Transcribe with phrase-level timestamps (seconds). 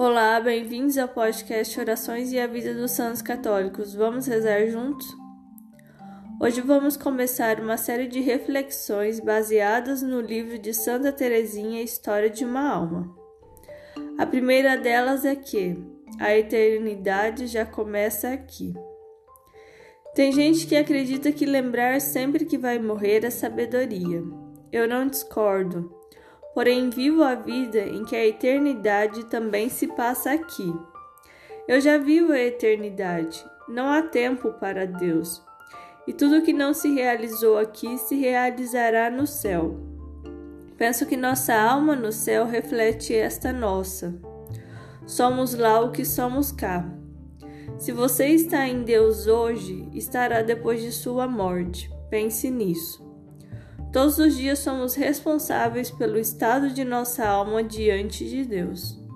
[0.00, 3.96] Olá, bem-vindos ao podcast Orações e a Vida dos Santos Católicos.
[3.96, 5.04] Vamos rezar juntos?
[6.40, 12.44] Hoje vamos começar uma série de reflexões baseadas no livro de Santa Teresinha, História de
[12.44, 13.12] uma Alma.
[14.16, 15.76] A primeira delas é que
[16.20, 18.72] a eternidade já começa aqui.
[20.14, 24.22] Tem gente que acredita que lembrar sempre que vai morrer é sabedoria.
[24.70, 25.92] Eu não discordo
[26.54, 30.72] porém vivo a vida em que a eternidade também se passa aqui.
[31.66, 35.42] Eu já vivo a eternidade, não há tempo para Deus,
[36.06, 39.78] e tudo que não se realizou aqui se realizará no céu.
[40.76, 44.14] Penso que nossa alma no céu reflete esta nossa.
[45.06, 46.88] Somos lá o que somos cá.
[47.78, 51.90] Se você está em Deus hoje, estará depois de sua morte.
[52.10, 53.07] Pense nisso.
[53.92, 59.07] Todos os dias somos responsáveis pelo estado de nossa alma diante de Deus.